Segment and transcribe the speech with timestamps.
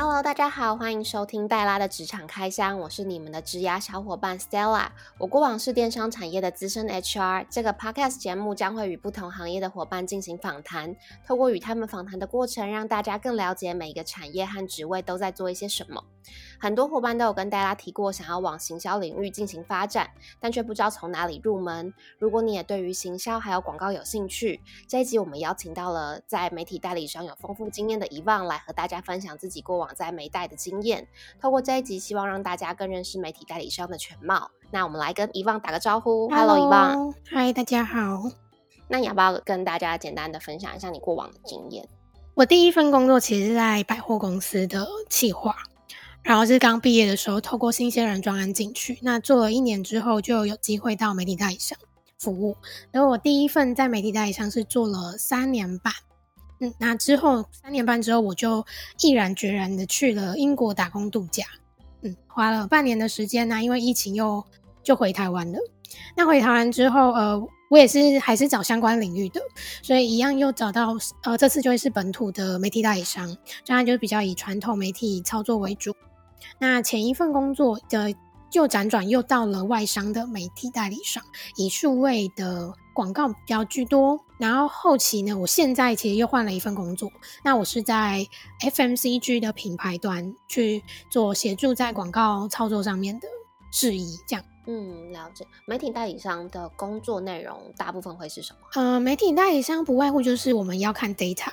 [0.00, 4.86] Hello，大家好，欢迎收听黛拉的职场开箱，我是你们的职涯小伙伴 Stella。
[5.18, 10.94] 我过往是电商产业的资深 HR，这个 Podcast 节目将会与不同行业的伙伴进行访谈，
[11.26, 16.04] 透过与他们访谈的过程，让大家更了解每一个产业和职位都在做一些什么。
[16.60, 20.10] 很多伙伴都有跟大家提过，想要往行销领域进行发展，
[20.40, 21.94] 但却不知道从哪里入门。
[22.18, 31.06] 如果你也对于行销还有广告有兴趣，这一集我们邀请到了在媒体代理商有丰富经验的遗忘来和大家分享自己过往在媒代的经验。
[31.40, 34.50] 透过这一集，希望让大家更认识媒体代理商的全貌。
[34.72, 38.24] 那我们来跟遗忘打个招呼，Hello，遗忘，嗨，大家好。
[38.88, 41.88] 那你要不要跟大家简单的分享一下你过往的经验？
[42.34, 45.54] 我第一份工作其实是在百货公司的企划。
[46.28, 51.78] 然后是刚毕业的时候，透过新鲜人专案进去，那做了一年之后，就有机会到媒体代理商
[52.18, 52.54] 服务。
[52.90, 55.90] 然后我第一份在媒体代理商是做了三年半，
[56.60, 58.62] 嗯，那之后三年半之后，我就
[59.00, 61.46] 毅然决然的去了英国打工度假，
[62.02, 64.44] 嗯，花了半年的时间呢，因为疫情又
[64.82, 65.58] 就回台湾了。
[66.14, 69.40] 那回台湾之后，呃，我也是还是找相关领域的，
[69.82, 75.96] 所以一样又找到，呃，这次就会是本土的媒体代理商，这样就比较以传统媒体操作为主。
[76.58, 78.14] 那前一份工作的
[78.50, 81.22] 就辗转又到了外商的媒体代理商，
[81.56, 84.18] 以数位的广告比较居多。
[84.38, 87.10] 然后后期呢，我现在其实又换了一份工作，
[87.42, 88.26] 那我是在
[88.60, 93.26] FMCG 的品牌端去做协助在广告操作上面的
[93.70, 94.44] 事宜，这样。
[94.70, 95.46] 嗯，了解。
[95.64, 98.58] 媒体代理商的工作内容大部分会是什么？
[98.74, 101.48] 呃，媒体代理商不外乎就是我们要看 data，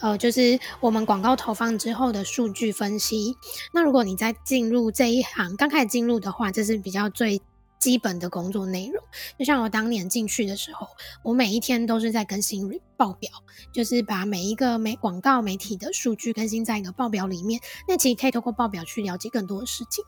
[0.00, 3.34] 呃，就是我们广告投放之后的数据分析。
[3.72, 7.40] 那如果你在进入这一行，刚开始进入的话，这是比较最
[7.78, 9.02] 基本的工作内容。
[9.38, 10.88] 就像我当年进去的时候，
[11.22, 13.30] 我每一天都是在更新报表，
[13.72, 17.62] 就是把每一个媒广告媒体的数据更新在一个报表里面。
[17.88, 20.04] 那其实可以透过报表去了解更多的事情。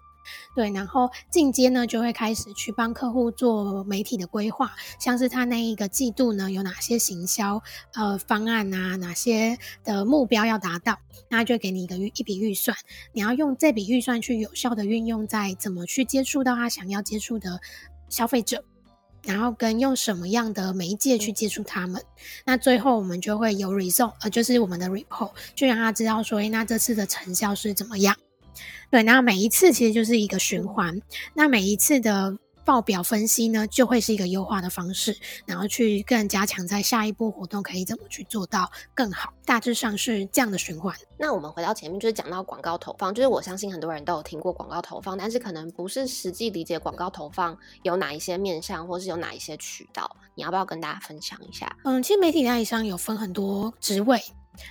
[0.54, 7.62] 对，然后进阶呢，就会开始去帮客户做媒体的规划，像是他那一个季度呢有哪些行销
[7.94, 10.98] 呃方案啊，哪些的目标要达到，
[11.28, 12.76] 那就给你一个预一笔预算，
[13.12, 17.60] 你要用这笔预算去有效的运用在怎么去接触到他想要接触的
[18.08, 18.64] 消费者，
[19.22, 22.02] 然后跟用什么样的媒介去接触他们，
[22.44, 28.16] 那最后我们就会有 result，呃，就是我们的 report，就让他知道说，诶，那这次的成效是怎么样。
[28.90, 31.00] 对，然后每一次其实就是一个循环，
[31.34, 35.16] 那每一次的报表分析呢，就会是一个优化的方式，
[35.46, 40.94] 然后去更加强在下一波活动可以怎么去做到更好，大致上是这样的循环。
[41.18, 51.74] 那我们回到前面，就是讲到广告投放，就是我相信很多人都有听过广告投放，但是可能不是实际理解广告投放有哪一些面向，或是有哪一些渠道，你要不要跟大家分享一下？
[51.84, 54.22] 嗯，其实媒体代理商有分很多职位，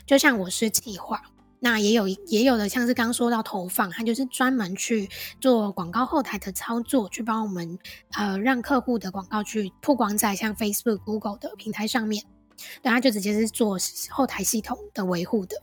[0.06, 1.22] 就像我是企划。
[1.62, 5.10] 那也有也有的，像是刚说到投放，它就是专门去
[5.42, 7.78] 做广告后台的操作，去帮我们
[8.14, 12.24] 呃让客户的广告去曝光在像 Facebook、Google 的平台上面，
[12.82, 13.78] 对，他就直接是做
[14.10, 15.62] 后台系统的维护的。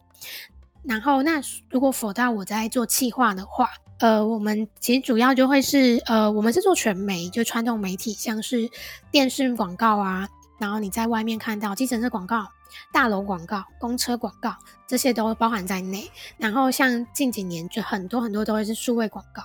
[0.83, 1.41] 然后，那
[1.71, 3.69] 如果否到我在做企划的话，
[3.99, 8.71] 呃，我们其实主要就会是呃，我们是做全媒，就传统媒体，像是
[9.11, 10.29] 电视广告啊，
[10.59, 12.47] 然后你在外面看到基层的广告。
[12.93, 14.55] 大楼广告、公车广告
[14.87, 16.11] 这些都包含在内。
[16.39, 19.43] 然后像近几年就很多很多都会是数位广告，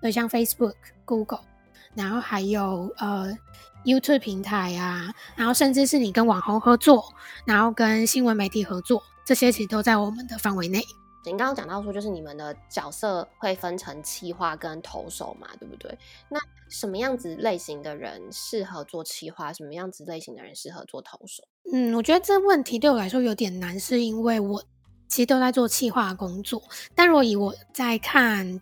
[0.00, 0.74] 对，像 Facebook、
[1.04, 1.44] Google，
[1.94, 3.36] 然后还有呃
[3.84, 7.12] YouTube 平台啊，然后甚至是你跟网红合作，
[7.44, 10.82] 然后跟新闻媒体合作，这些其实都在我们的范围内。
[11.24, 15.96] 您刚刚讲到说，就是你们的角色会分成企划跟投手嘛，对不对？
[16.28, 16.36] 那
[16.68, 19.52] 什么样子类型的人适合做企划？
[19.52, 21.44] 什么样子类型的人适合做投手？
[21.70, 24.64] 嗯，我觉得这问题对我来说有点难，是因为我
[25.08, 26.62] 其实都在做企划工作。
[26.94, 28.60] 但如果以我在看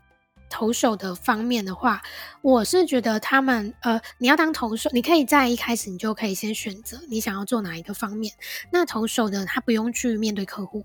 [0.49, 2.03] 投手的方面的话，
[2.43, 8.33] 我是觉得他们呃，你要当投手，你可以在一开始你就可以先选择你想要做哪一个方面。
[8.71, 10.85] 那投手的他不用去面对客户。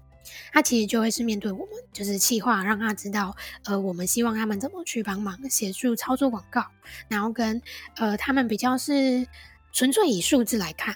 [0.51, 3.35] 他其实就会是面对我们，就是企划，让他知道，
[3.65, 6.65] 呃，我们希望他们怎么去帮忙协助操作广告，
[7.07, 7.61] 然后跟
[7.97, 9.27] 呃他们比较是
[9.71, 10.95] 纯粹以数字来看，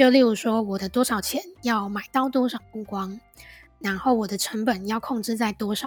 [0.00, 3.20] 就例如说我的多少钱要买到多少目光，
[3.80, 5.86] 然后我的成本要控制在多少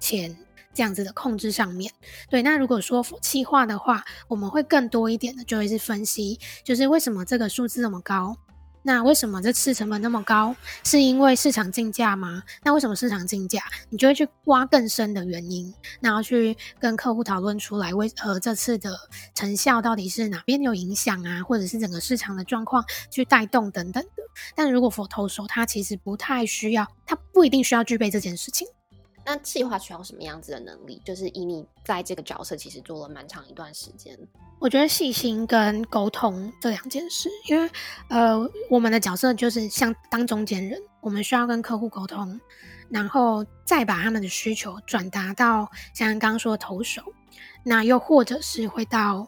[0.00, 0.36] 钱
[0.74, 1.92] 这样子的控制上面。
[2.28, 8.36] 对，那如果说细化的话，我们会更多一点的就会是分析，就是为什么这个数字那么高。
[8.84, 10.54] 那为什么这次成本那么高？
[10.82, 12.42] 是因为市场竞价吗？
[12.64, 13.62] 那为什么市场竞价？
[13.90, 18.98] 你就会去挖更深的原因，然后去跟客户讨论出来，为呃这次的
[19.34, 24.22] 成效到底是哪边有影响啊，或者是整个市场的状况去带动等等的。
[24.54, 28.66] 但如果佛投手，他其实不太需要，他不一定需要具备这件事情。
[29.24, 31.00] 那计划需要什么样子的能力？
[31.04, 34.18] 就是以你在这个角色其实做了蛮长一段时间。
[34.58, 37.68] 我觉得细心跟沟通这两件事，因为
[38.08, 38.38] 呃，
[38.70, 42.40] 我们的角色就是像当中间人，我们需要跟客户沟通，
[42.88, 47.02] 然后再把他们的需求转达到像刚刚说的投手，
[47.64, 49.26] 那又或者是会到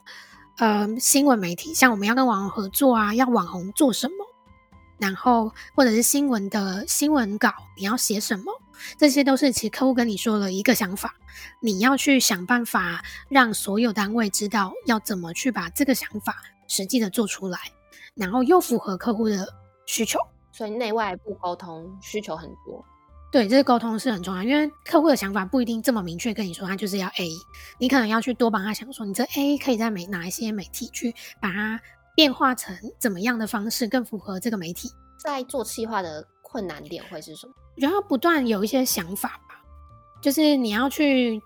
[0.58, 4.14] 呃新闻媒体，像我们要跟网红合作啊，要网红做什么，
[4.98, 8.44] 然后或者是新闻的新闻稿你要写什么。
[8.98, 11.14] 这些都是其实客户跟你说了一个想法，
[11.60, 16.36] 你要去想办法让所有单位知道要怎么去把这个想法
[16.66, 17.58] 实际的做出来，
[18.14, 19.46] 然后又符合客户的
[19.86, 20.18] 需求。
[20.52, 22.84] 所以内外部沟通需求很多。
[23.30, 27.28] 对，这个沟通是很重要，因为客户的想法不一定这么明确跟你说他就是要 A，
[27.78, 31.80] 你可能要去多帮他想说，你这 A 可以在每哪一些媒体去把它
[32.14, 34.90] 变化成怎么样的方式更符合这个媒体。
[35.18, 37.54] 在做企划的困难点会是什么？
[37.76, 39.62] 然后不断有一些想法吧，
[40.20, 41.40] 就是你要去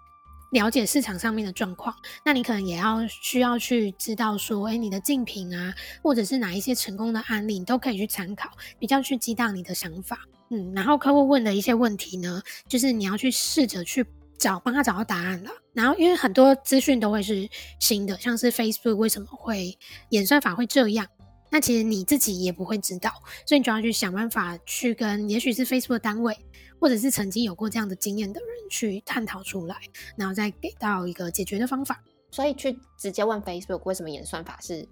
[0.51, 1.95] 了解市场上面的状况，
[2.25, 10.19] 那你可能也要需要去知道说，哎，你的竞品啊，或者是哪一些成功的案例，你都可以去参考，比较去激荡你的想法。
[10.51, 14.05] 嗯，然后客户问的一些问题呢，就是你要去试着去
[14.39, 15.51] 找，帮他找到答案了。
[15.73, 17.49] 然后因为很多资讯都会是
[17.79, 19.77] 新的，像是 Facebook 为什么会
[20.11, 21.07] 演算法会这样？
[21.51, 23.11] 那其实你自己也不会知道，
[23.47, 26.37] 所以你就要去想办法去跟，也许是 Facebook 的单位，
[26.79, 29.77] 或者是曾经有过这样的经验的人去探讨出来，
[30.15, 32.05] 然后再给到一个解决的方法。
[32.31, 34.87] 所以去直接问 Facebook 为什么演算法是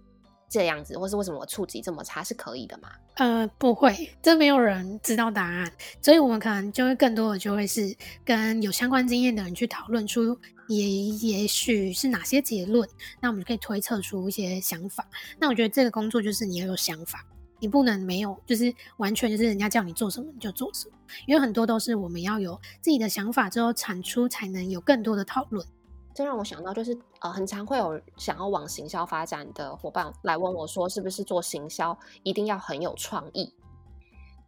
[0.48, 2.88] 这样子，或是为什么我触及这么差，是可以的吗？
[3.14, 10.38] 呃，不会，这没有人知道答案，所以我们可能就会更多的就会是跟有相关经验的人去讨论出。
[10.69, 12.88] 也也许是哪些结论，
[13.20, 15.06] 那我们可以推测出一些想法。
[15.38, 17.25] 那我觉得这个工作就是你要有想法，
[17.60, 20.96] 你不能没有，就是完全就是人家叫你做什么你就做什么。
[21.25, 25.64] 因为很多都是我们要有自己的想法之后产出，才能有更多的讨论。
[26.16, 33.52] 这让我想到，就是呃，很常会有想要往行销发展的伙伴来问我说，是不是做行销一定要很有创意？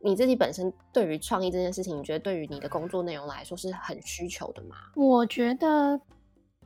[0.00, 4.76] 你自己本身对于创意这件事情，你觉得对于你的工作内容来说是很需求的吗？
[4.96, 6.00] 我觉得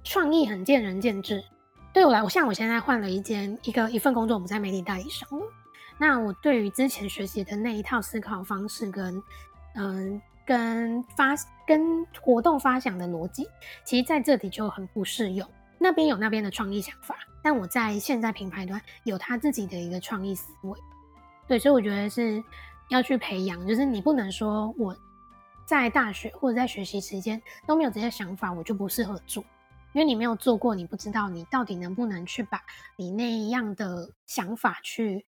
[0.05, 1.43] 创意很见仁见智。
[1.93, 5.29] 对我来，我像我现在换了一间一个一份工作，我们在媒体代理商。
[5.99, 9.21] 那我对于之前学习的那一套思考方式跟
[9.75, 11.35] 嗯跟发
[11.67, 13.49] 跟活动发想的逻辑，
[13.85, 15.49] 其实在这里就很不适用。
[15.79, 20.79] 那边有那边的创意想法，但我在现在品牌端有他自己的一个创意思维。
[21.47, 22.43] 对，所以我觉得是。
[22.89, 24.95] 要去培养，就是你不能说我
[25.65, 29.43] 在大学或者在学习时间都没有这些想法，我就不适合做，
[29.95, 32.61] 因为你没有做过，你不知道你到底能不能去把
[32.97, 35.25] 你那样的想法去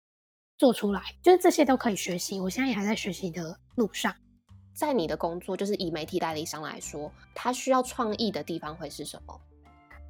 [0.56, 1.02] 做出来。
[1.20, 4.14] 就是这些都可以学习，我现在也还在学习的路上。
[4.78, 9.40] 在你的工作，就是以媒体代理商来说，他需要创意的地方会是什么？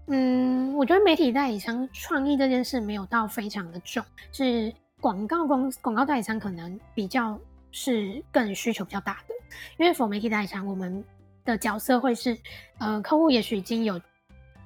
[0.08, 4.70] 嗯，我觉得媒体代理商创意这件事没有到非常的重，是。
[5.00, 7.38] 广告公广告代理商可能比较
[7.70, 9.34] 是更需求比较大的，
[9.76, 11.04] 因为否媒体代理商，我们
[11.44, 12.36] 的角色会是，
[12.80, 14.00] 呃，客户也许已经有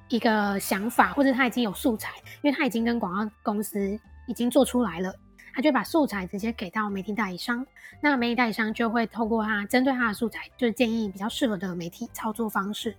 [0.09, 3.95] 一个想法，或者他已经有素材，因为他已经跟广告公司
[4.27, 5.13] 已经做出来了，
[5.53, 7.65] 他就把素材直接给到媒体代理商，
[8.01, 12.95] 那媒体代理商就会透过他针对他的素材，就是建议比较适合的媒体操作方式，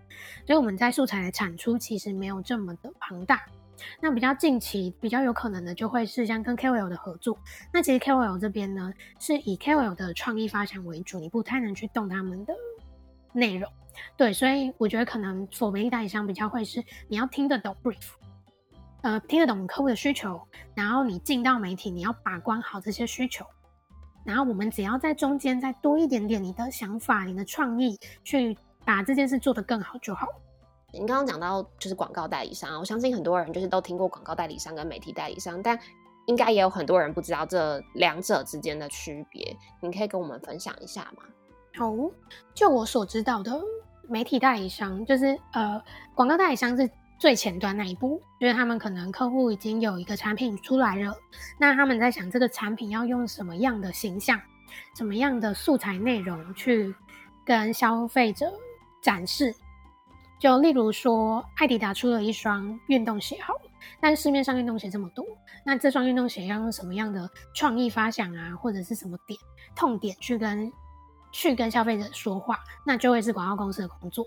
[0.46, 3.42] 所以我们在素材的产出其实没有这么的庞大。
[4.00, 7.36] 那比较近期比较有可能的，就会是像跟 KOL 的合作。
[7.72, 12.54] 那其实 KOL 这边呢，是以 KOL 的创意发想为主，你不太能去动他们的
[13.32, 13.70] 内容。
[14.16, 18.12] 对，所以我觉得可能否媒体代理商比较会是你要听得懂 brief，
[19.04, 20.40] 呃，听得懂客户的需求，
[20.74, 23.44] 然后你进到媒体，你要把关好这些需求，
[24.24, 30.26] 然后我们只要在中间再多一点点你的想法、你的创意，去把这件事做得更好就好。
[30.90, 35.78] 你刚刚讲到就是广告代理商，我相信很多人就是都听过广告代理商跟媒体代理商，但
[36.24, 39.54] 应该也有很多人不知道这两者之间的区别。
[39.80, 41.24] 你可以跟我们分享一下吗？
[41.76, 41.92] 好，
[42.54, 43.60] 就我所知道的，
[44.08, 45.78] 媒体代理商就是呃，
[46.14, 51.16] 广告代理商是最前端那一步，就是他们可能客户已经有一个产品出来了，
[51.58, 54.40] 那他们在想这个产品要用什么样的形象、
[54.96, 56.94] 什么样的素材内容去
[57.44, 58.52] 跟消费者
[59.02, 59.54] 展示。
[60.38, 63.60] 就例如说，艾迪达出了一双运动鞋，好了，
[64.00, 65.24] 但市面上运动鞋这么多，
[65.64, 69.38] 那这双运动鞋要用什么样的创意发想啊，或者是什么点
[69.74, 70.70] 痛点去跟
[71.32, 74.26] 去跟消费者说话，那就会是广告公司的工作。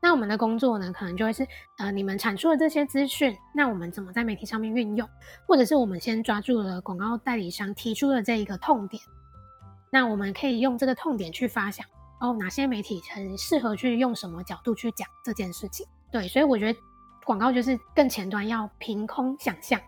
[0.00, 1.46] 那我们的工作呢，可能就会是
[1.78, 5.08] 呃，你们产出的这些资讯，那我们怎么在媒体上面运用，
[5.46, 9.02] 或者是我们先抓住了广告代理商提出的这一个痛点，
[9.90, 11.86] 那我们可以用这个痛点去发想。
[12.20, 15.84] 哦哪些媒体很适合去用什么角度去讲这件事情。
[16.08, 16.78] 对，所以我觉得
[17.24, 19.80] 广告就是更前端要凭空想象，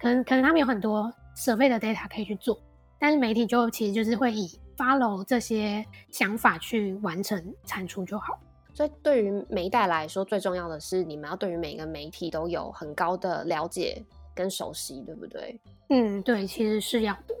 [0.00, 2.56] 可能可能他们有很多设备的 data 可以去做，
[2.98, 8.38] 但是媒体就其实就是会以 follow 这些想法去完成产出就好。
[8.80, 14.02] 所以对于媒代来说，最重要的是你们要对于每个媒体都有很高的了解
[14.34, 15.60] 跟熟悉，对不对？
[15.90, 17.34] 嗯，对，其实是要的。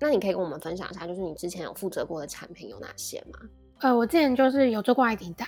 [0.00, 3.38] 那你可以跟我们分享一下，就是你之前有负责过的产品有哪些吗？
[3.80, 5.46] 呃，我之前就是有做过艾迪达，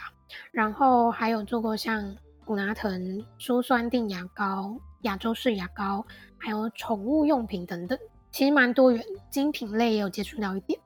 [0.52, 2.14] 然后还有做过像
[2.44, 6.04] 古拿藤舒酸定牙膏、亚洲式牙膏，
[6.36, 7.98] 还有宠物用品等等，
[8.30, 10.78] 其实蛮多元，精品类也有接触到一点。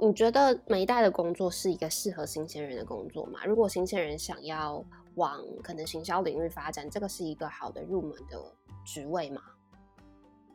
[0.00, 3.40] 你觉得每一代的工作是一个适合新鲜人的工作吗？
[3.44, 4.82] 如果新鲜人想要
[5.16, 8.40] 往可能行销领域发展，这个是一个好的入门的
[8.84, 9.42] 职位吗？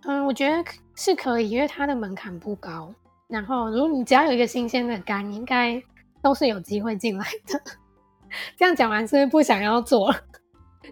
[0.06, 0.64] 嗯，我觉得
[0.96, 2.94] 是可以，因为它的门槛不高。
[3.28, 5.82] 然后，如果你只要有一个新鲜的肝，应该
[6.22, 7.62] 都是有机会进来的。
[8.58, 10.14] 这样讲完，是不是不想要做？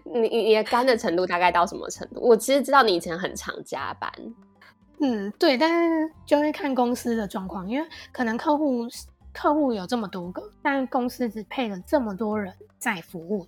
[0.04, 2.20] 你你的肝的程度大概到什么程度？
[2.20, 4.10] 我其实知道你以前很常加班。
[5.06, 8.88] 嗯，对，但是就会看公司的状况，因为可能客户
[9.34, 13.46] 客户有这么多个，但公司只配了这么多人在服务，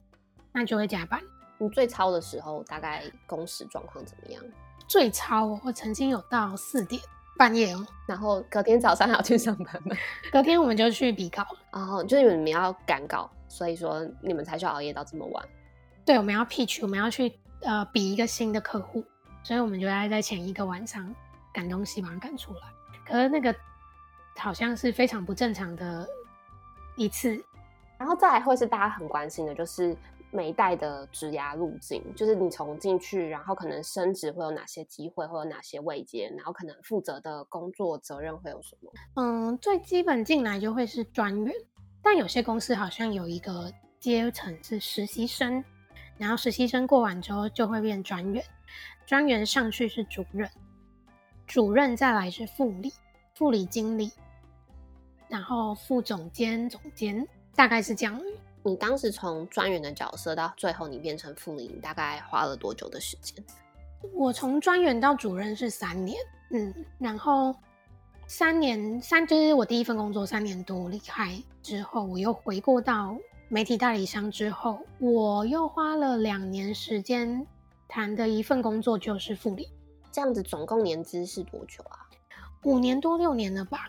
[0.52, 1.18] 那就会加班。
[1.56, 4.42] 你最超的时候大概工时状况怎么样？
[4.86, 7.00] 最超，我曾经有到四点
[7.38, 9.96] 半夜哦，然后隔天早上还要去上班吗？
[10.30, 15.42] 隔天我们就去比稿了，哦，就是你们要赶稿，所以说你们才需要熬夜到这么晚。
[16.04, 17.32] 对，我们要 pitch，我们要去
[17.62, 19.02] 呃比一个新的客户，
[19.42, 21.14] 所以我们就要在前一个晚上。
[21.56, 22.60] 赶东西把它赶出来，
[23.06, 23.54] 可是那个
[24.36, 26.06] 好像是非常不正常的
[26.96, 27.42] 一次，
[27.96, 29.96] 然后再来会是大家很关心的，就是
[30.30, 38.92] 每一代的职涯路径，就是你从进去，然后可能升职会有哪些机会，会有哪些位阶，然后可能负责的工作责任会有什么？
[39.14, 41.54] 嗯，最基本进来就会是专员，
[42.02, 45.64] 但有些公司好像有一个阶层是实习生，
[46.18, 48.44] 然后实习生过完之后就会变专员，
[49.06, 50.46] 专员上去是主任。
[51.46, 52.92] 主任再来是副理、
[53.34, 54.10] 副理经理，
[55.28, 58.20] 然后副总监、总监，大概是这样。
[58.62, 63.44] 你当时从专员的角色到最后你变成副理，你大概花了多久的时间？
[64.12, 66.18] 我从专员到主任是三年，
[66.50, 67.54] 嗯，然后
[68.26, 73.16] 三年三就是我第一份工作三年多离开之后，我又回过到
[73.48, 77.46] 媒体代理商之后，我又花了两年时间
[77.86, 79.68] 谈的一份工作就是副理。
[80.16, 82.08] 这样子总共年资是多久啊？
[82.64, 83.86] 五年多六年了吧？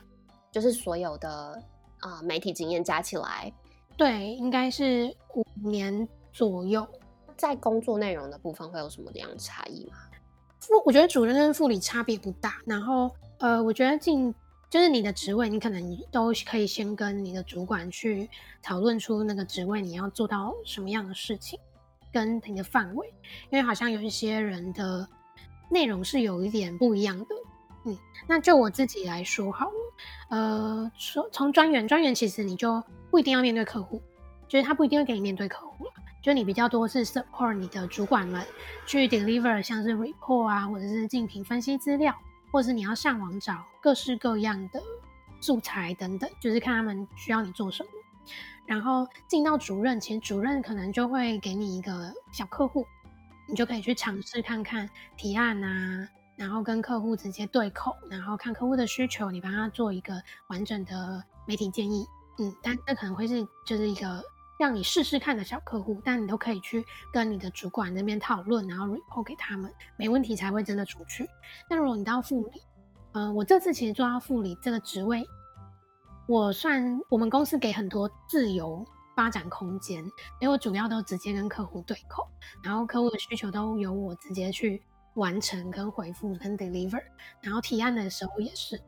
[0.52, 1.64] 就是所有的
[2.02, 3.50] 啊媒体经验加起来，
[3.96, 6.86] 对，应该是五年左右。
[7.38, 9.96] 在工作内容的部分会有什么样的差异吗？
[10.60, 12.56] 副我觉得主任跟副理差别不大。
[12.66, 14.36] 然后呃，我觉得进
[14.70, 18.30] 就是你的职位，你可能都可以先跟你的主管去
[18.62, 21.58] 讨论出那个职位你要做到什么样的事情，
[22.12, 23.08] 跟你的范围，
[23.50, 25.08] 因为好像有一些人的。
[25.70, 27.36] 内容是有一点不一样的，
[27.86, 27.98] 嗯，
[28.28, 29.72] 那就我自己来说好了，
[30.30, 34.02] 呃，说从专员，专员其实你就不一定要面对客户，
[34.48, 38.46] 就是他不一定会给你面对客户了，就你比较多是 support 你的主管们
[38.86, 42.16] 去 deliver 像是 report 啊，或者是竞品分析资料，
[42.52, 44.82] 或者是你要上网找各式各样的
[45.40, 47.90] 素材等等，就是看他们需要你做什么，
[48.66, 52.86] 然后进到主任，其实主任可能就会给你一个小客户。
[53.48, 62.06] 你就可以去尝试看看提案啊，然后跟客户直接对口，然后看客户的需求，你帮他做一个完整的媒体建议。
[62.40, 64.22] 嗯，但这可能会是就是一个
[64.60, 71.28] 让你试试看的小客户，但你都可以去跟你的主管那边讨论，然后 report 给他们，没问题才会真的出去。
[71.70, 72.62] 那如果你到副理，
[73.14, 75.26] 嗯，我这次其实做到副理这个职位，
[76.28, 78.86] 我算我们公司给很多自由。
[79.18, 80.06] 发展空间，
[80.40, 82.28] 因为我主要都直接跟客户对口，
[82.64, 84.80] 然后客户的需求都由我直接去
[85.16, 87.02] 完成跟回复跟 deliver，
[87.42, 88.80] 然后提案的时候也是，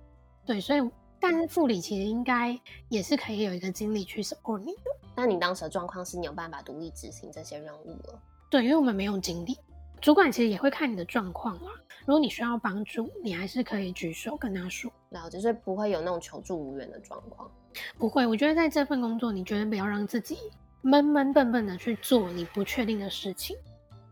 [0.45, 2.55] 对，所以但是副理其实应该
[2.89, 4.81] 也是可以有一个经理去 support 你的。
[5.15, 8.21] 那你当时的状况是你有办法独立执行这些任务了？
[8.51, 9.57] 对，因为我们没有经理，
[10.01, 11.71] 主管其实也会看你的状况啦。
[12.05, 17.49] 如果你需要帮助，你还是可以举手跟他说，然后就是不会有那种求助无援的状况。
[17.97, 20.37] 不会，我觉得在这份工作，你绝对不要让自己
[20.81, 23.55] 闷闷笨笨的去做你不确定的事情，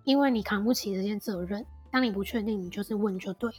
[0.03, 1.65] 因为你扛不起这些责任。
[1.89, 3.56] 当你不确定，你就是问就对了。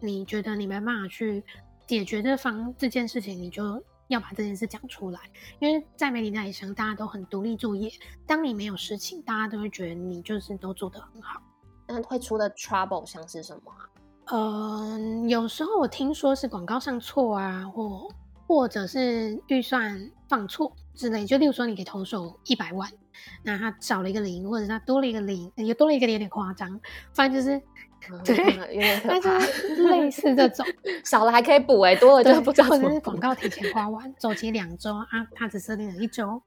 [0.00, 1.44] 你觉得你没办法去
[1.86, 5.20] 解决这方这件事情，你就要把这件事讲出来。
[5.60, 7.92] 因为在媒体那里上，大家都很独立作业。
[8.26, 11.40] 当你没有事情，大家都会觉得你就是都做得很好。
[11.88, 13.88] 那会出的 trouble 像是什么啊？
[14.30, 18.08] 嗯，有时候我听说是广告上错啊，或
[18.46, 22.90] 或者是预算放错之类，就例如说你给投手一百万，
[23.42, 26.78] 那他少了一个零，或者他多了一个零，也多了一个零有点夸张，
[27.12, 27.60] 反正就是
[28.24, 28.36] 对，
[28.74, 29.38] 有点可怕，
[29.90, 30.64] 类似这种
[31.04, 36.40] 少了还可以补哎，多了就不知道或者是广告提前花完，走期两周啊，他只设定了一周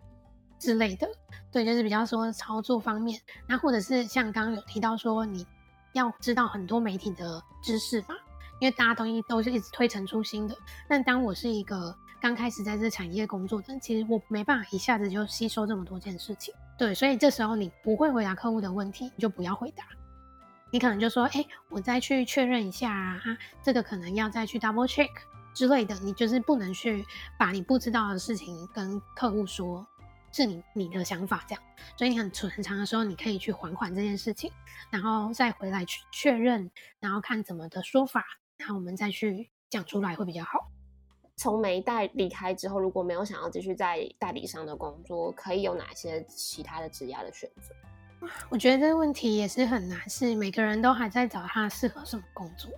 [0.62, 1.10] 之类的，
[1.52, 5.46] 对，就是比较说操作方面，那或者是像刚刚有提到说你
[5.94, 8.16] 要知道很多媒体的知识嘛。
[8.60, 10.56] 因为大家东西都是一直推陈出新的，
[10.88, 16.54] 但当我是一个刚开始在这产业工作的，其实我没办法一下子就吸收这么多件事情。
[16.78, 19.84] 对，所以这时候你不会回答客户的问题，你就不要回答。
[20.70, 23.20] 你可能就说：“哎，我再去确认一下啊，
[23.64, 25.10] 这个可能要再去 double check
[25.56, 27.04] 之类的。”你就是不能去
[27.40, 29.84] 把你不知道的事情跟客户说，
[30.32, 31.64] 是你你的想法这样。
[31.98, 34.52] 所以你很很长的时候，你可以去缓缓这件事情，
[34.90, 36.70] 然后再回来去确认，
[37.00, 38.24] 然后看怎么的说法。
[38.58, 40.70] 然后我们再去讲出来会比较好。
[41.36, 47.74] 从没代离开之后，如果没有想要继续在代理商的工作，可以有哪些其他的职业的选择？
[48.50, 52.70] 我觉得这个问题也是很难，是每个人都还在找他适合什么工作。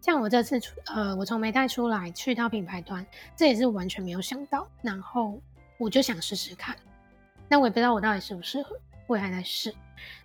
[0.00, 3.06] 像我这次出，呃，我从梅代出来去到品牌端，
[3.36, 4.68] 这也是完全没有想到。
[4.82, 5.40] 然后
[5.82, 6.76] 我就想试试看，
[7.48, 8.76] 但我也不知道我到底适不适合，
[9.08, 9.74] 我也还在试。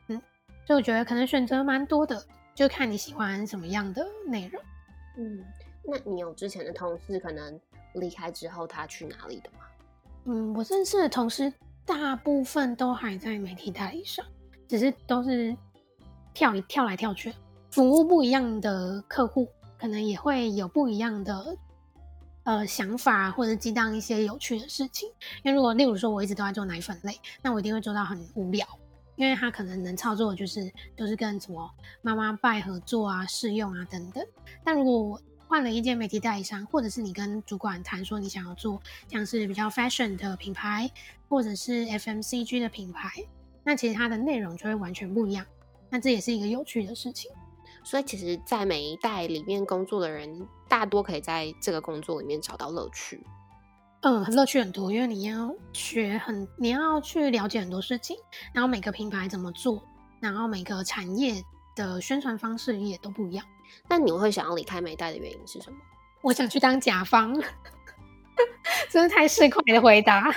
[0.07, 0.21] 嗯，
[0.65, 2.23] 所以我觉得可能选择蛮多的，
[2.53, 4.61] 就看你喜欢什么样的内容。
[5.17, 5.43] 嗯，
[5.83, 7.59] 那你有之前的同事可能
[7.95, 9.65] 离开之后他去哪里的吗？
[10.25, 11.51] 嗯，我认识的同事
[11.85, 14.23] 大部分都还在媒体代理上，
[14.67, 15.57] 只是都是
[16.35, 17.33] 跳一跳来跳去，
[17.71, 19.47] 服务不一样的客户，
[19.79, 21.57] 可能也会有不一样的
[22.47, 25.09] 呃想法，或者激荡一些有趣的事情。
[25.43, 28.65] 因为如果例如说我一直都在做奶粉类，那我一定会做到很无聊。
[29.17, 31.69] 因为他可能能操作的，就是都是跟什么
[32.01, 34.25] 妈妈拜合作啊、试用啊等等。
[34.63, 40.89] 但如果我换了一间媒体代理商，或者是你跟主管谈说你想要做像是比较 fashion 的品牌，
[41.27, 43.09] 或者是 FMCG 的品牌，
[43.65, 45.45] 那其实它的内容就会完全不一样。
[45.89, 47.29] 那这也是一个有趣的事情。
[47.89, 53.25] 所以其实，在每一代里面工作的人，大多可以在这个工作里面找到乐趣。
[54.01, 58.17] 嗯，乐趣很多，因为你要学很，你要去了解很多事情，
[58.53, 59.81] 然后每个品牌怎么做，
[60.19, 61.41] 然后每个产业
[61.77, 63.45] 的宣传方式也都不一样。
[63.87, 65.77] 那你会想要离开美代的原因是什么？
[66.21, 67.41] 我想去当甲方，
[68.91, 70.29] 真的太市侩的回答。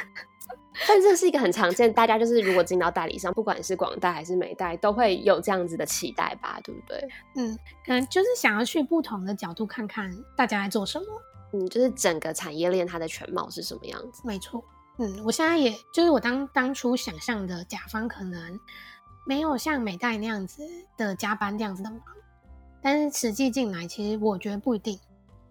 [0.89, 7.09] 但这是一个很常见，大家就是如果进到代理商，不管是广代还是美代，都会有这样子的期待吧，对不对？
[7.37, 11.07] 嗯，可能就是想要去不同的角度看看大家在做什么。
[11.53, 14.23] 嗯，就是整个产业链它的全貌是什么样子？
[14.25, 14.65] 没错，
[14.99, 18.59] 嗯，我现在也就是我当当初想象的甲方，可能
[19.27, 20.63] 没有像美代那样子
[20.97, 22.01] 的加班这样子的忙，
[22.81, 24.99] 但是实际进来，其实我觉得不一定，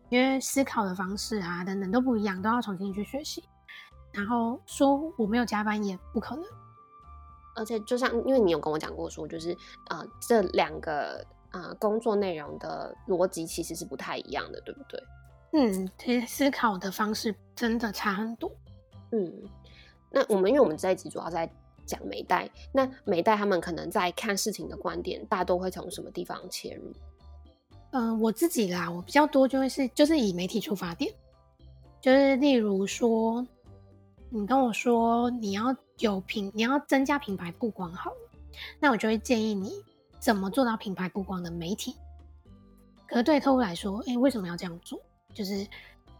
[0.10, 3.44] 因为思考的方式啊等等都不一样，都要重新去学习。
[4.20, 6.44] 然后说我没有加班也不可能，
[7.56, 9.56] 而且就像因为你有跟我讲过说，就是
[9.88, 15.02] 呃这两个呃工作内容的逻辑其实是不太一样的，对不对？
[15.54, 18.52] 嗯，其实思考的方式真的差很多。
[19.14, 19.34] 嗯，
[20.12, 21.50] 那我们因为我们这一集主要在
[21.86, 26.92] 讲美代，那美代他们可能在看事情的观点，大多会从什么地方切入？
[27.92, 31.12] 嗯，我自己啦，我比较多就会是就是以媒体出发点，
[32.00, 33.44] 就是例如说，
[34.30, 38.18] 你跟我说你要有品，你要增加品牌曝光好了，
[38.80, 39.72] 那我就会建议你
[40.20, 41.96] 怎么做到品牌曝光的媒体。
[43.08, 45.00] 可是对客户来说，哎，为什么要这样做？
[45.34, 45.66] 就是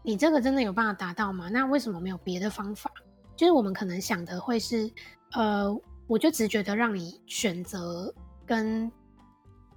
[0.02, 1.48] 你这个真的有办法达到吗？
[1.48, 2.90] 那为什么没有别的方法？
[3.36, 4.90] 就是我们可能想的会是，
[5.32, 5.72] 呃，
[6.06, 8.12] 我就只觉得让你选择
[8.44, 8.90] 跟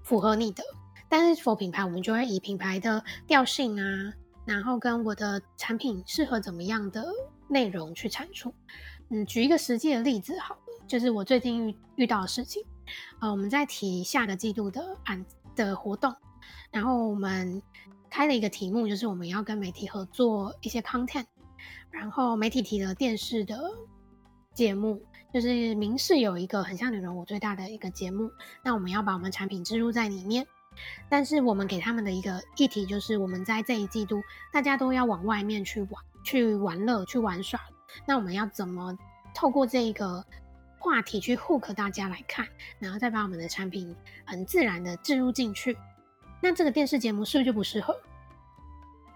[0.01, 0.63] 符合你的，
[1.07, 7.05] 但是否品牌，我们就会以品牌的调性啊，然后跟我的产品适合怎么样的
[7.53, 8.53] 内容去产出。
[9.09, 12.61] 嗯，举一个实际的例子好了，就是我最近遇遇到的事情，
[13.21, 16.13] 呃，我们在提下个季度的案的活动，
[16.71, 17.61] 然后我们。
[18.15, 21.25] 开了一个题目，就是我们要跟媒体合作一些 content，
[21.89, 23.59] 然后媒体提的电视的
[24.53, 25.01] 节目，
[25.33, 28.29] 就是明视有一个很像女人我最大的一个节目，
[28.63, 30.45] 那我们要把我们产品植入在里面，
[31.09, 37.59] 但是我们给他们的一个议题就是，我们在这一季度大家都要往外面去玩、去玩乐、去玩耍，
[38.05, 38.97] 那我们要怎么
[39.33, 40.25] 透过这一个
[40.79, 42.47] 话题去 hook 大家来看，
[42.79, 45.77] 然后再把我们的产品很自然的置入进去。
[46.41, 47.97] 那这个电视节目是不是就不适合？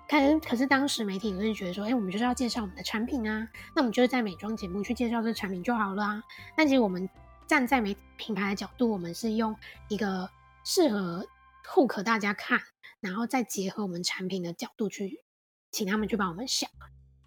[0.10, 6.24] 可可是当时媒体就是觉得说，哎，我们就是要介绍我们的产品啊，那我们就是在美妆节目去介绍这产品就好了啊。
[6.56, 7.10] 但其实我们
[7.46, 9.54] 站在美品牌的角度，我们是用
[9.90, 10.30] 一个
[10.64, 11.28] 适合
[11.70, 12.60] 户可大家看，
[13.00, 15.24] 然后再结合我们产品的角度去
[15.72, 16.70] 请他们去帮我们想。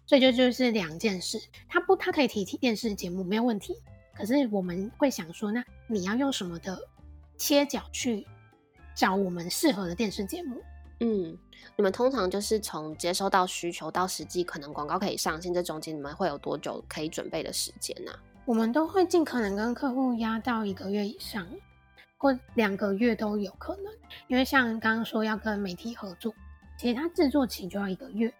[0.05, 3.73] 所以就就是两件事，他不他可以提提电视节目没有问题，
[4.13, 6.77] 可是我们会想说，那你要用什么的
[7.37, 8.27] 切角去
[8.93, 10.61] 找我们适合的电视节目？
[10.99, 11.37] 嗯，
[11.77, 18.11] 你们通常就是从接收到需求到实际可能广告可以上线，这中间你们会有多久可以准备的时间呢？
[18.43, 21.47] 我们都会尽可能跟客户压到一个月以上，
[22.21, 23.85] 或两个月都有可能。
[24.27, 26.31] 因为像刚刚说要跟媒体合作，
[26.77, 28.31] 其实它制作期就要一个月。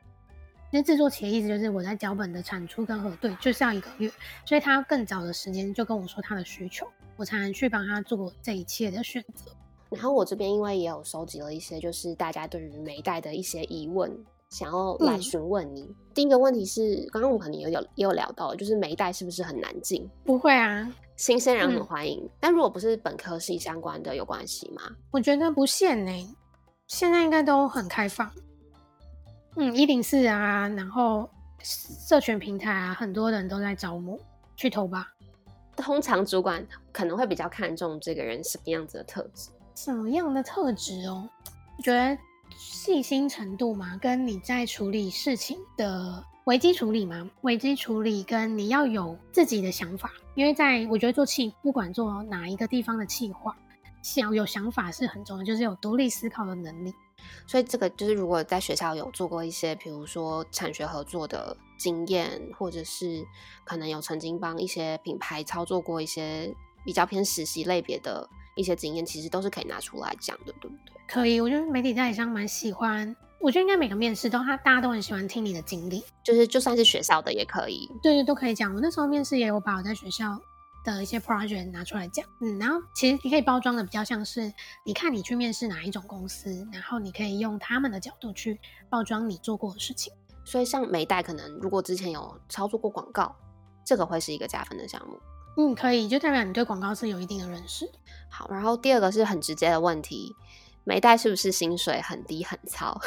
[0.70, 4.10] 那制作期的意思就是我在脚本的产出跟核对就是要一个月，
[4.46, 9.52] 所以他更早的时间就跟我说他的需求，我才能去帮他做这一切的选择。
[9.90, 14.10] 然后我这边因为也有收集了一些，就是大家对于美代的一些疑问，
[14.50, 15.94] 想要来询问你。
[16.14, 20.10] 第一个问题是，刚刚我们可能也有也有聊到，就是美代是不是很难进？
[20.24, 20.90] 不会啊，
[21.22, 22.28] 新鲜人很欢迎。
[22.40, 24.82] 但如果不是本科系相关的，有关系吗？
[25.12, 26.36] 我觉得不限呢，
[26.88, 28.28] 现在应该都很开放。
[29.56, 31.30] 嗯，一零四啊，然后
[31.62, 34.20] 社群平台啊，很多人都在招募，
[34.56, 35.14] 去投吧。
[35.78, 39.52] 通常主管可能会比较看重这个人什么样子的特质。
[39.76, 41.30] 什么样的特质哦？
[41.78, 42.18] 我觉得
[42.58, 53.56] 细心程度嘛，跟你在处理事情的危机处理嘛，危机处理跟你要有自己的想法，因为在我觉得做企，不管做哪一个地方的企划，
[54.02, 56.94] 想有想法是很重要，就是有独立思考的能力。
[57.46, 63.26] 所以这个就是如果在学校有做过一些，比如说产学合作的经验，或者是
[63.64, 68.28] 可能有曾经帮一些品牌操作过一些比较偏实习类别的。
[68.54, 70.94] 一些经验其实都是可以拿出来讲的，对不对？
[71.08, 73.16] 可以，我觉得媒体代理商蛮喜欢。
[73.42, 77.90] 我觉得应该每个面试都他大家都很喜欢听你的经历，就是就算是学校的也可以。
[78.02, 78.74] 对对，都可以讲。
[78.74, 80.40] 我那时候面试也有把我在学校
[80.84, 82.26] 的一些 project 拿出来讲。
[82.40, 84.54] 嗯，然后其实你可以包装的比较像是，
[84.86, 90.14] 你看你去面试哪一种公司，然后你可以用他们的角度去包装你做过的事情。
[90.46, 93.36] 所以像美代可能如果之前有操作过广告，
[93.84, 95.20] 这个会是一个加分的项目。
[95.58, 97.90] 嗯，可以，就代表你对广告是有一定的认识。
[98.30, 100.34] 好，然后第二个是很直接的问题，
[100.84, 103.00] 美代是不是薪水很低很糙？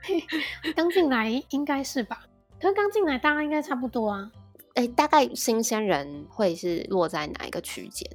[0.74, 2.24] 刚进来应该是吧？
[2.60, 4.30] 可是刚进来大家应该差不多啊。
[4.74, 8.08] 哎，大概新鲜人会是落在哪一个区间？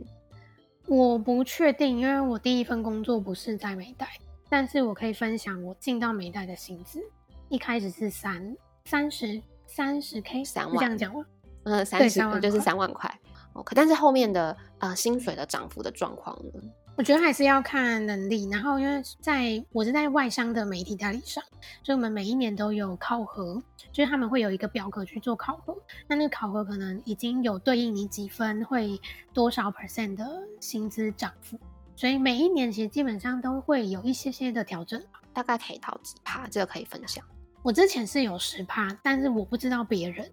[0.87, 4.07] 我不确定，因为我第一份工作不是在美代，
[4.49, 7.01] 但是我可以分享我进到美代的薪资，
[7.49, 11.25] 一开始是三三十三十 K，三万这样讲吗？
[11.63, 13.11] 嗯，三十就是三万块。
[13.53, 16.61] OK，但是后面的呃薪水的涨幅的状况呢？
[16.97, 18.47] 我觉得还是要看能力。
[18.49, 21.43] 然后因为在我是在外商的媒体代理商，
[21.84, 25.75] 所以我们每一年都有考核，就是他们会有一个表格去做考核。
[26.08, 28.99] 那那个考核可能已经有对应你几分会
[29.34, 30.25] 多少 percent 的
[30.62, 31.60] 薪资涨幅，
[31.95, 35.01] 所以每一年其实基本上都会有一些些的调整。
[35.34, 36.47] 大概可以到几趴？
[36.47, 37.21] 这个可以分享。
[37.62, 40.31] 我之前是有十趴，但是我不知道别人。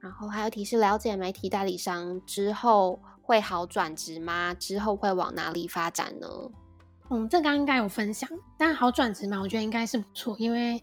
[0.00, 4.54] 然后还有提示：了解媒体代理商之后会好转职吗？
[4.54, 6.28] 之后会往哪里发展呢？
[7.10, 8.28] 嗯，这刚应该有分享。
[8.58, 10.82] 但好转职嘛，我觉得应该是不错，因为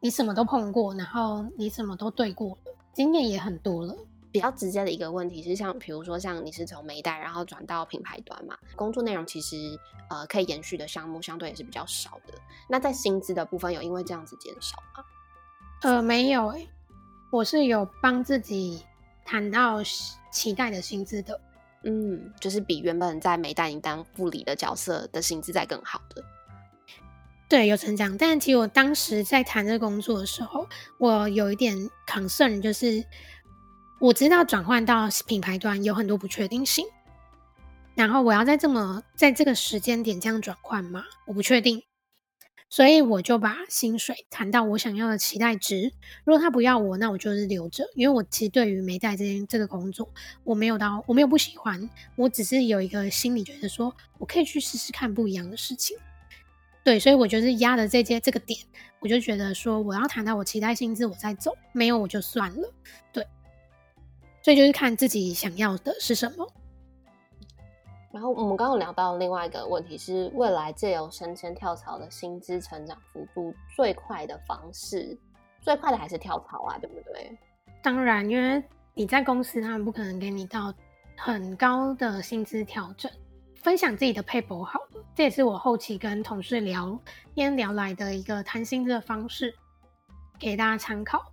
[0.00, 3.96] 你什么都碰过，然后你什么都对过了，经验也很多了。
[4.30, 9.56] 比较直接的一个问题是，像比如说像你是从媒代然后转到品牌端嘛，工作内容其实
[10.10, 12.34] 呃可以延续的项目相对也是比较少的。
[12.68, 15.02] 那在薪资的部分有因为这样子减少吗？
[15.80, 16.68] 呃，没有诶。
[17.30, 18.82] 我是有帮自己
[19.24, 19.82] 谈到
[20.30, 21.40] 期待的薪资的，
[21.84, 26.24] 嗯，就是比原本在美代当副理的角色的薪资在更好的，
[27.48, 28.18] 对，有成长。
[28.18, 33.04] 但其实我当时在谈这个工作的时候，我有一点 concern，就是
[34.00, 36.84] 我知道转换到品牌端有很多不确定性，
[37.94, 41.04] 然后我要在这么在这个时间点这样转换吗？
[41.26, 41.82] 我不确定。
[42.70, 45.92] 所以我就把薪水谈到我想要的期待值。
[46.24, 50.12] 如果他不要我，那我就是留着，因为我其实对于没带这件这个工作，
[50.44, 55.96] 我没有到我没有不喜欢，我只是有一个心理觉得说我可以去试试看不一样的事情。
[56.84, 58.58] 对，所以我就是压的这些这个点，
[59.00, 62.72] 我就觉得说我要谈到我期待薪资，我再走，没有我就算了。
[63.12, 63.26] 对，
[64.42, 66.50] 所以就是看自己想要的是什么。
[68.18, 75.16] 然后我们刚刚聊到另外一个问题是，未来借由升迁跳槽的薪资成长幅度最快的方式，
[75.60, 77.38] 最快的还是跳槽啊，对不对？
[77.80, 78.60] 当然，因为
[78.92, 80.74] 你在公司，他们不可能给你到
[81.16, 83.08] 很高的薪资调整。
[83.62, 86.98] 分享自己的配博好了，这也是我后期跟同事聊
[87.36, 89.54] 天聊来的一个谈薪资的方式，
[90.40, 91.24] 给大家参考。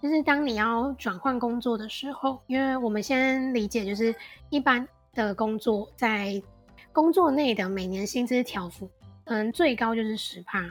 [0.00, 4.14] 就是当你要转换工作的时候，因为我们先理解，就是
[4.48, 4.88] 一般。
[5.14, 6.42] 的工作在
[6.92, 8.90] 工作内的每年薪资调幅，
[9.24, 10.62] 可能最高就是十帕。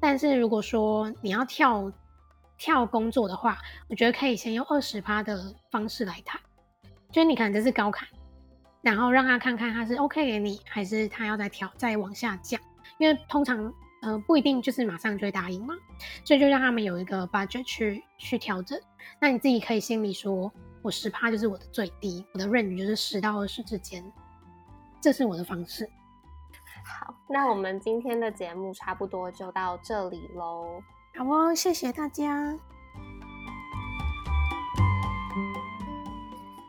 [0.00, 1.90] 但是如果说你要跳
[2.58, 6.40] 跳工作的话，我觉得可以先用二十趴的方式来谈，
[7.10, 8.06] 就是你可能这是高坎，
[8.82, 12.60] 然后让他看看他是 OK 给你，还是他要再调再往下降，
[12.98, 13.72] 因为通常
[14.02, 15.74] 呃不一定就是马上就会答应嘛，
[16.24, 18.78] 所以就让他们有一个 budget 去去调整。
[19.20, 20.52] 那你自己可以心里说，
[20.84, 24.04] 我十趴就是我的最低，我的 range 就是十到二十之间，
[25.00, 25.88] 这是我的方式。
[26.84, 30.82] 好，那我们今天的节目差不多就到这里喽。
[31.16, 32.54] 好哦，谢谢大家。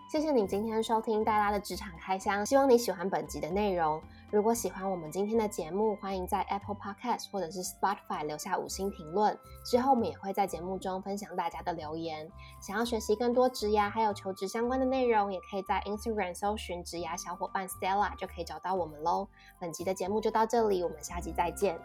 [0.10, 4.01] 谢谢你今天收听戴拉的职场开箱，希望你喜欢本集的内容。
[4.36, 9.39] 如果喜欢我们今天的节目，欢迎在 Apple Podcast 或者是 Spotify 留下五星评论。
[9.63, 12.30] 之后我们也会在节目中分享大家的留言。
[12.60, 19.30] 想要学习更多职涯还有求职相关的内容，也可以在 Instagram 搜寻职涯小伙伴 Stella 就可以找到我们喽。
[19.58, 21.80] 本集的节目就到这里，我们下集再见。